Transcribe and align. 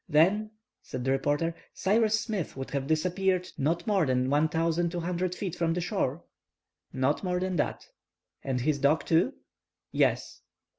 "Then," 0.09 0.49
said 0.81 1.03
the 1.05 1.11
reporter, 1.11 1.53
"Cyrus 1.75 2.19
Smith 2.19 2.57
would 2.57 2.71
have 2.71 2.87
disappeared 2.87 3.49
not 3.55 3.85
more 3.85 4.07
than 4.07 4.31
1,200 4.31 5.35
feet 5.35 5.53
from 5.55 5.75
the 5.75 5.79
shore?" 5.81 6.23
"Not 6.91 7.23
more 7.23 7.39
than 7.39 7.57
that." 7.57 7.87
"And 8.43 8.61
his 8.61 8.79
dog, 8.79 9.05
too?" 9.05 9.33
"Yes." 9.91 10.41